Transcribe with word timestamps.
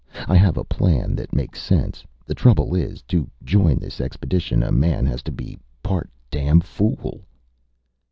I 0.27 0.35
have 0.35 0.57
a 0.57 0.63
plan 0.63 1.13
that 1.17 1.31
makes 1.35 1.61
sense. 1.61 2.03
The 2.25 2.33
trouble 2.33 2.73
is, 2.73 3.03
to 3.03 3.29
join 3.43 3.77
this 3.77 4.01
expedition, 4.01 4.63
a 4.63 4.71
man 4.71 5.05
has 5.05 5.21
to 5.21 5.31
be 5.31 5.59
part 5.83 6.09
damn 6.31 6.59
fool." 6.61 7.21